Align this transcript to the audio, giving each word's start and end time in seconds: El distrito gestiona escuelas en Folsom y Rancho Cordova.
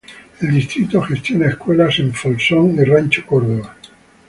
El 0.39 0.49
distrito 0.49 0.99
gestiona 1.03 1.49
escuelas 1.49 1.99
en 1.99 2.11
Folsom 2.11 2.73
y 2.73 2.83
Rancho 2.85 3.23
Cordova. 3.23 3.75